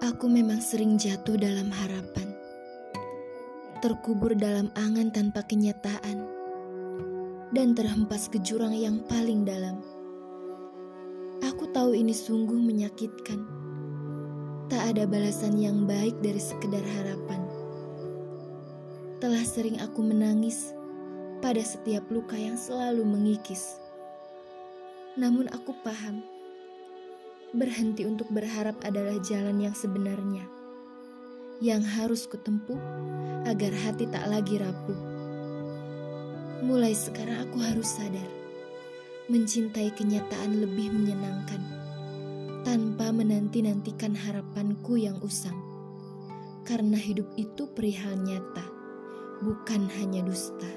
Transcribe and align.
Aku 0.00 0.32
memang 0.32 0.64
sering 0.64 0.96
jatuh 0.96 1.36
dalam 1.36 1.68
harapan, 1.68 2.32
terkubur 3.84 4.32
dalam 4.32 4.72
angan 4.72 5.12
tanpa 5.12 5.44
kenyataan, 5.44 6.24
dan 7.52 7.76
terhempas 7.76 8.32
ke 8.32 8.40
jurang 8.40 8.72
yang 8.72 9.04
paling 9.12 9.44
dalam. 9.44 9.76
Aku 11.44 11.68
tahu 11.76 11.92
ini 11.92 12.16
sungguh 12.16 12.56
menyakitkan. 12.56 13.44
Tak 14.72 14.96
ada 14.96 15.04
balasan 15.04 15.60
yang 15.60 15.84
baik 15.84 16.16
dari 16.24 16.40
sekedar 16.40 16.80
harapan. 16.96 17.44
Telah 19.20 19.44
sering 19.44 19.84
aku 19.84 20.00
menangis 20.00 20.72
pada 21.44 21.60
setiap 21.60 22.08
luka 22.08 22.40
yang 22.40 22.56
selalu 22.56 23.04
mengikis. 23.04 23.76
Namun 25.20 25.52
aku 25.52 25.76
paham 25.84 26.24
Berhenti 27.50 28.06
untuk 28.06 28.30
berharap 28.30 28.78
adalah 28.86 29.18
jalan 29.26 29.58
yang 29.58 29.74
sebenarnya, 29.74 30.46
yang 31.58 31.82
harus 31.82 32.30
kutempuh 32.30 32.78
agar 33.42 33.74
hati 33.74 34.06
tak 34.06 34.22
lagi 34.30 34.62
rapuh. 34.62 34.94
Mulai 36.62 36.94
sekarang 36.94 37.42
aku 37.42 37.58
harus 37.58 37.90
sadar, 37.90 38.30
mencintai 39.26 39.90
kenyataan 39.98 40.62
lebih 40.62 40.94
menyenangkan, 40.94 41.58
tanpa 42.62 43.10
menanti-nantikan 43.10 44.14
harapanku 44.14 45.02
yang 45.02 45.18
usang. 45.18 45.58
Karena 46.62 47.02
hidup 47.02 47.34
itu 47.34 47.66
perihal 47.66 48.14
nyata, 48.14 48.62
bukan 49.42 49.90
hanya 49.98 50.22
dusta. 50.22 50.69